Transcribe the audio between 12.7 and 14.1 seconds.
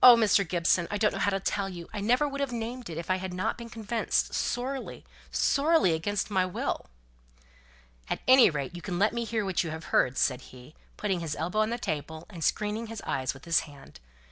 his eyes with his hand.